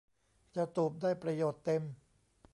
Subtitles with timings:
[0.51, 1.83] เจ้าตูบได้ประโยชน์เต็ม